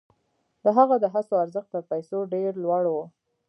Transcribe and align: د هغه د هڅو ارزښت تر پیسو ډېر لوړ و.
د 0.63 0.65
هغه 0.77 0.95
د 1.03 1.05
هڅو 1.13 1.33
ارزښت 1.43 1.69
تر 1.73 1.81
پیسو 1.91 2.17
ډېر 2.33 2.51
لوړ 2.63 2.83
و. 2.93 2.97